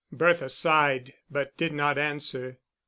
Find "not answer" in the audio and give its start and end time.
1.73-2.57